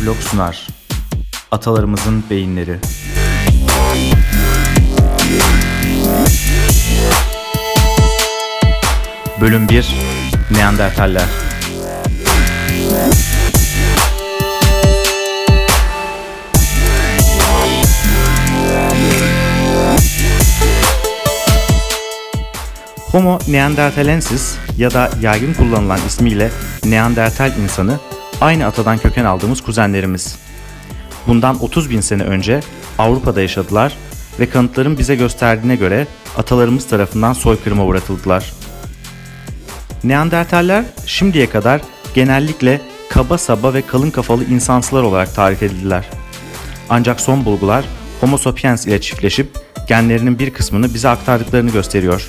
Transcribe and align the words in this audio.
Nöroblog 0.00 0.22
sunar. 0.22 0.66
Atalarımızın 1.50 2.24
beyinleri. 2.30 2.78
Bölüm 9.40 9.68
1 9.68 9.94
Neandertaller 10.50 11.24
Homo 23.12 23.38
neanderthalensis 23.48 24.56
ya 24.78 24.90
da 24.90 25.10
yaygın 25.22 25.54
kullanılan 25.54 26.00
ismiyle 26.06 26.50
Neandertal 26.84 27.56
insanı 27.56 27.98
aynı 28.40 28.66
atadan 28.66 28.98
köken 28.98 29.24
aldığımız 29.24 29.60
kuzenlerimiz. 29.60 30.38
Bundan 31.26 31.62
30 31.62 31.90
bin 31.90 32.00
sene 32.00 32.22
önce 32.22 32.60
Avrupa'da 32.98 33.40
yaşadılar 33.40 33.96
ve 34.40 34.50
kanıtların 34.50 34.98
bize 34.98 35.14
gösterdiğine 35.14 35.76
göre 35.76 36.06
atalarımız 36.36 36.86
tarafından 36.86 37.32
soykırıma 37.32 37.84
uğratıldılar. 37.84 38.52
Neandertaller 40.04 40.84
şimdiye 41.06 41.50
kadar 41.50 41.80
genellikle 42.14 42.80
kaba 43.10 43.38
saba 43.38 43.74
ve 43.74 43.82
kalın 43.82 44.10
kafalı 44.10 44.44
insansılar 44.44 45.02
olarak 45.02 45.34
tarif 45.34 45.62
edildiler. 45.62 46.10
Ancak 46.88 47.20
son 47.20 47.44
bulgular 47.44 47.84
Homo 48.20 48.38
sapiens 48.38 48.86
ile 48.86 49.00
çiftleşip 49.00 49.50
genlerinin 49.88 50.38
bir 50.38 50.50
kısmını 50.50 50.94
bize 50.94 51.08
aktardıklarını 51.08 51.70
gösteriyor. 51.70 52.28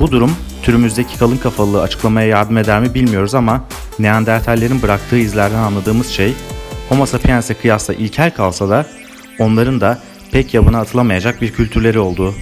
Bu 0.00 0.10
durum 0.10 0.36
türümüzdeki 0.62 1.18
kalın 1.18 1.36
kafalılığı 1.36 1.82
açıklamaya 1.82 2.26
yardım 2.26 2.58
eder 2.58 2.80
mi 2.80 2.94
bilmiyoruz 2.94 3.34
ama 3.34 3.64
Neandertallerin 3.98 4.82
bıraktığı 4.82 5.18
izlerden 5.18 5.58
anladığımız 5.58 6.06
şey 6.06 6.34
Homo 6.88 7.06
sapiens'e 7.06 7.54
kıyasla 7.54 7.94
ilkel 7.94 8.30
kalsa 8.30 8.68
da 8.68 8.86
onların 9.38 9.80
da 9.80 9.98
pek 10.32 10.54
yabına 10.54 10.80
atılamayacak 10.80 11.42
bir 11.42 11.52
kültürleri 11.52 11.98
olduğu. 11.98 12.34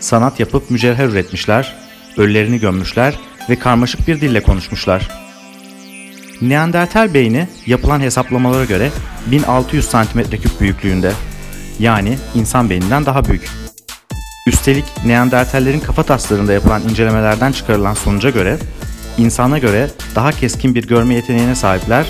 Sanat 0.00 0.40
yapıp 0.40 0.70
mücevher 0.70 1.08
üretmişler, 1.08 1.76
ölülerini 2.16 2.60
gömmüşler 2.60 3.18
ve 3.50 3.56
karmaşık 3.58 4.08
bir 4.08 4.20
dille 4.20 4.42
konuşmuşlar. 4.42 5.08
Neandertal 6.42 7.14
beyni 7.14 7.48
yapılan 7.66 8.00
hesaplamalara 8.00 8.64
göre 8.64 8.90
1600 9.26 9.86
cm3 9.86 10.60
büyüklüğünde. 10.60 11.12
Yani 11.78 12.18
insan 12.34 12.70
beyninden 12.70 13.06
daha 13.06 13.24
büyük. 13.24 13.69
Üstelik 14.50 14.84
Neandertallerin 15.04 15.80
kafa 15.80 16.02
taslarında 16.02 16.52
yapılan 16.52 16.82
incelemelerden 16.82 17.52
çıkarılan 17.52 17.94
sonuca 17.94 18.30
göre 18.30 18.58
insana 19.18 19.58
göre 19.58 19.90
daha 20.14 20.32
keskin 20.32 20.74
bir 20.74 20.88
görme 20.88 21.14
yeteneğine 21.14 21.54
sahipler 21.54 22.06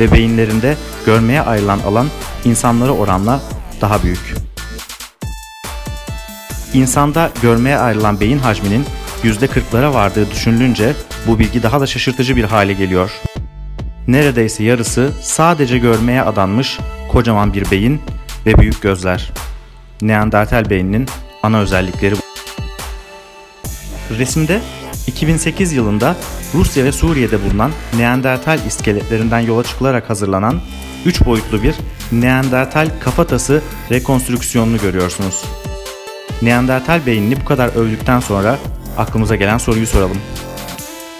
ve 0.00 0.12
beyinlerinde 0.12 0.76
görmeye 1.06 1.42
ayrılan 1.42 1.78
alan 1.78 2.06
insanlara 2.44 2.90
oranla 2.90 3.40
daha 3.80 4.02
büyük. 4.02 4.34
İnsanda 6.74 7.30
görmeye 7.42 7.78
ayrılan 7.78 8.20
beyin 8.20 8.38
hacminin 8.38 8.84
%40'lara 9.22 9.94
vardığı 9.94 10.30
düşünülünce 10.30 10.92
bu 11.26 11.38
bilgi 11.38 11.62
daha 11.62 11.80
da 11.80 11.86
şaşırtıcı 11.86 12.36
bir 12.36 12.44
hale 12.44 12.72
geliyor. 12.72 13.10
Neredeyse 14.08 14.64
yarısı 14.64 15.10
sadece 15.22 15.78
görmeye 15.78 16.22
adanmış 16.22 16.78
kocaman 17.12 17.54
bir 17.54 17.70
beyin 17.70 18.00
ve 18.46 18.58
büyük 18.58 18.82
gözler. 18.82 19.32
Neandertal 20.02 20.70
beyninin 20.70 21.06
ana 21.42 21.60
özellikleri. 21.60 22.14
Resimde 24.18 24.60
2008 25.06 25.72
yılında 25.72 26.16
Rusya 26.54 26.84
ve 26.84 26.92
Suriye'de 26.92 27.44
bulunan 27.44 27.72
Neandertal 27.96 28.58
iskeletlerinden 28.66 29.40
yola 29.40 29.64
çıkılarak 29.64 30.10
hazırlanan 30.10 30.60
3 31.04 31.24
boyutlu 31.24 31.62
bir 31.62 31.74
Neandertal 32.12 32.90
kafatası 33.00 33.62
rekonstrüksiyonunu 33.90 34.78
görüyorsunuz. 34.78 35.44
Neandertal 36.42 37.06
beynini 37.06 37.40
bu 37.40 37.44
kadar 37.44 37.68
övdükten 37.68 38.20
sonra 38.20 38.58
aklımıza 38.98 39.36
gelen 39.36 39.58
soruyu 39.58 39.86
soralım. 39.86 40.18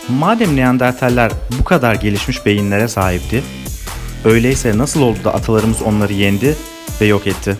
Madem 0.09 0.57
Neandertaller 0.57 1.33
bu 1.61 1.65
kadar 1.65 1.95
gelişmiş 1.95 2.47
beyinlere 2.47 2.89
sahipti, 2.89 3.43
öyleyse 4.25 4.79
nasıl 4.79 5.03
oldu 5.03 5.19
da 5.25 5.35
atalarımız 5.35 5.83
onları 5.83 6.13
yendi 6.13 6.57
ve 7.01 7.07
yok 7.07 7.27
etti? 7.27 7.57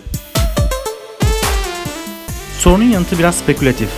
Sorunun 2.71 2.85
yanıtı 2.85 3.19
biraz 3.19 3.35
spekülatif. 3.35 3.89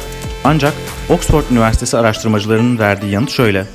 Ancak 0.44 0.74
Oxford 1.10 1.44
Üniversitesi 1.52 1.98
araştırmacılarının 1.98 2.80
verdiği 2.80 3.12
yanıt 3.12 3.30
şöyle. 3.30 3.66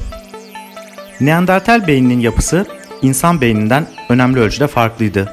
Neandertal 1.21 1.87
beyninin 1.87 2.21
yapısı 2.21 2.67
insan 3.03 3.41
beyninden 3.41 3.87
önemli 4.09 4.41
ölçüde 4.41 4.67
farklıydı 4.67 5.33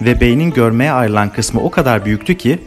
ve 0.00 0.20
beynin 0.20 0.50
görmeye 0.50 0.92
ayrılan 0.92 1.32
kısmı 1.32 1.60
o 1.60 1.70
kadar 1.70 2.04
büyüktü 2.04 2.34
ki 2.38 2.58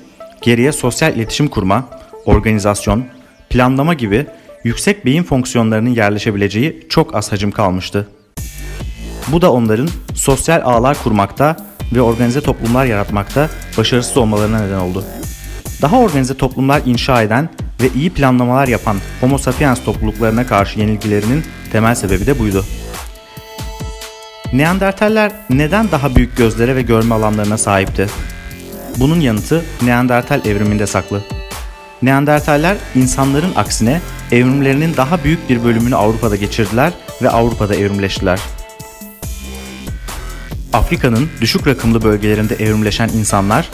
geriye 0.41 0.71
sosyal 0.71 1.15
iletişim 1.15 1.47
kurma, 1.47 1.89
organizasyon, 2.25 3.05
planlama 3.49 3.93
gibi 3.93 4.25
yüksek 4.63 5.05
beyin 5.05 5.23
fonksiyonlarının 5.23 5.89
yerleşebileceği 5.89 6.85
çok 6.89 7.15
az 7.15 7.31
hacim 7.31 7.51
kalmıştı. 7.51 8.07
Bu 9.27 9.41
da 9.41 9.51
onların 9.51 9.89
sosyal 10.15 10.61
ağlar 10.63 10.97
kurmakta 11.03 11.57
ve 11.95 12.01
organize 12.01 12.41
toplumlar 12.41 12.85
yaratmakta 12.85 13.49
başarısız 13.77 14.17
olmalarına 14.17 14.61
neden 14.61 14.79
oldu. 14.79 15.03
Daha 15.81 15.99
organize 15.99 16.37
toplumlar 16.37 16.81
inşa 16.85 17.21
eden 17.21 17.49
ve 17.81 17.89
iyi 17.95 18.09
planlamalar 18.09 18.67
yapan 18.67 18.97
Homo 19.21 19.37
sapiens 19.37 19.83
topluluklarına 19.83 20.47
karşı 20.47 20.79
yenilgilerinin 20.79 21.43
temel 21.71 21.95
sebebi 21.95 22.25
de 22.25 22.39
buydu. 22.39 22.65
Neandertaller 24.53 25.31
neden 25.49 25.91
daha 25.91 26.15
büyük 26.15 26.37
gözlere 26.37 26.75
ve 26.75 26.81
görme 26.81 27.15
alanlarına 27.15 27.57
sahipti? 27.57 28.07
Bunun 28.97 29.19
yanıtı 29.19 29.65
Neandertal 29.81 30.45
evriminde 30.45 30.87
saklı. 30.87 31.21
Neandertaller 32.01 32.77
insanların 32.95 33.55
aksine 33.55 34.01
evrimlerinin 34.31 34.97
daha 34.97 35.23
büyük 35.23 35.49
bir 35.49 35.63
bölümünü 35.63 35.95
Avrupa'da 35.95 36.35
geçirdiler 36.35 36.93
ve 37.21 37.29
Avrupa'da 37.29 37.75
evrimleştiler. 37.75 38.39
Afrika'nın 40.73 41.29
düşük 41.41 41.67
rakımlı 41.67 42.03
bölgelerinde 42.03 42.55
evrimleşen 42.55 43.09
insanlar 43.09 43.69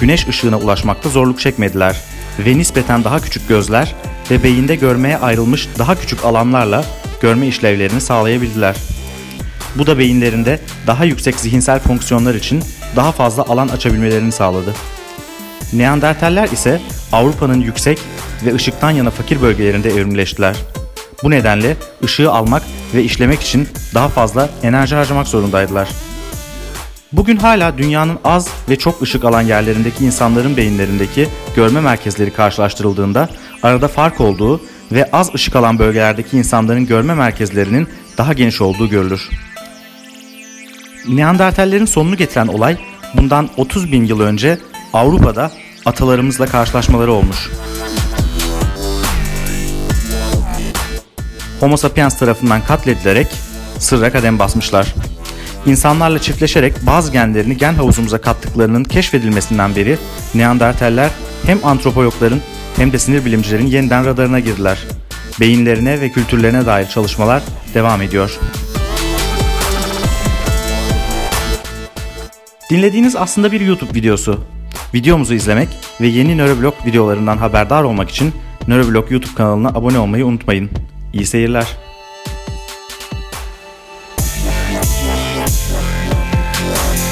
güneş 0.00 0.28
ışığına 0.28 0.58
ulaşmakta 0.58 1.08
zorluk 1.08 1.40
çekmediler 1.40 1.96
ve 2.38 2.58
nispeten 2.58 3.04
daha 3.04 3.20
küçük 3.20 3.48
gözler 3.48 3.94
ve 4.30 4.42
beyinde 4.42 4.76
görmeye 4.76 5.18
ayrılmış 5.18 5.68
daha 5.78 5.94
küçük 6.00 6.24
alanlarla 6.24 6.84
görme 7.20 7.46
işlevlerini 7.46 8.00
sağlayabildiler. 8.00 8.76
Bu 9.76 9.86
da 9.86 9.98
beyinlerinde 9.98 10.60
daha 10.86 11.04
yüksek 11.04 11.34
zihinsel 11.34 11.78
fonksiyonlar 11.78 12.34
için 12.34 12.62
daha 12.96 13.12
fazla 13.12 13.42
alan 13.42 13.68
açabilmelerini 13.68 14.32
sağladı. 14.32 14.74
Neandertaller 15.72 16.48
ise 16.48 16.80
Avrupa'nın 17.12 17.60
yüksek 17.60 17.98
ve 18.44 18.54
ışıktan 18.54 18.90
yana 18.90 19.10
fakir 19.10 19.42
bölgelerinde 19.42 19.90
evrimleştiler. 19.90 20.56
Bu 21.22 21.30
nedenle 21.30 21.76
ışığı 22.04 22.32
almak 22.32 22.62
ve 22.94 23.02
işlemek 23.02 23.40
için 23.40 23.68
daha 23.94 24.08
fazla 24.08 24.48
enerji 24.62 24.94
harcamak 24.94 25.28
zorundaydılar. 25.28 25.88
Bugün 27.12 27.36
hala 27.36 27.78
dünyanın 27.78 28.18
az 28.24 28.48
ve 28.68 28.76
çok 28.76 29.02
ışık 29.02 29.24
alan 29.24 29.42
yerlerindeki 29.42 30.04
insanların 30.04 30.56
beyinlerindeki 30.56 31.28
görme 31.56 31.80
merkezleri 31.80 32.32
karşılaştırıldığında 32.32 33.28
arada 33.62 33.88
fark 33.88 34.20
olduğu 34.20 34.60
ve 34.92 35.10
az 35.12 35.34
ışık 35.34 35.56
alan 35.56 35.78
bölgelerdeki 35.78 36.38
insanların 36.38 36.86
görme 36.86 37.14
merkezlerinin 37.14 37.88
daha 38.18 38.32
geniş 38.32 38.60
olduğu 38.60 38.88
görülür. 38.88 39.28
Neandertallerin 41.08 41.84
sonunu 41.84 42.16
getiren 42.16 42.46
olay 42.46 42.78
bundan 43.14 43.48
30 43.56 43.92
bin 43.92 44.04
yıl 44.04 44.20
önce 44.20 44.58
Avrupa'da 44.92 45.50
atalarımızla 45.86 46.46
karşılaşmaları 46.46 47.12
olmuş. 47.12 47.50
Homo 51.60 51.76
sapiens 51.76 52.18
tarafından 52.18 52.64
katledilerek 52.64 53.26
sırra 53.78 54.12
kadem 54.12 54.38
basmışlar. 54.38 54.94
İnsanlarla 55.66 56.18
çiftleşerek 56.18 56.86
bazı 56.86 57.12
genlerini 57.12 57.56
gen 57.56 57.74
havuzumuza 57.74 58.20
kattıklarının 58.20 58.84
keşfedilmesinden 58.84 59.76
beri 59.76 59.98
Neandertaller 60.34 61.10
hem 61.46 61.58
antropologların 61.64 62.40
hem 62.76 62.92
de 62.92 62.98
sinir 62.98 63.24
bilimcilerin 63.24 63.66
yeniden 63.66 64.06
radarına 64.06 64.40
girdiler. 64.40 64.78
Beyinlerine 65.40 66.00
ve 66.00 66.10
kültürlerine 66.10 66.66
dair 66.66 66.86
çalışmalar 66.86 67.42
devam 67.74 68.02
ediyor. 68.02 68.38
Dinlediğiniz 72.70 73.16
aslında 73.16 73.52
bir 73.52 73.60
YouTube 73.60 73.94
videosu. 73.94 74.40
Videomuzu 74.94 75.34
izlemek 75.34 75.68
ve 76.00 76.06
yeni 76.06 76.38
Nöroblog 76.38 76.74
videolarından 76.86 77.36
haberdar 77.36 77.82
olmak 77.82 78.10
için 78.10 78.32
Nöroblog 78.68 79.10
YouTube 79.10 79.34
kanalına 79.34 79.68
abone 79.68 79.98
olmayı 79.98 80.26
unutmayın. 80.26 80.70
İyi 81.12 81.26
seyirler. 81.26 81.66
Thank 85.50 87.04
you. 87.04 87.09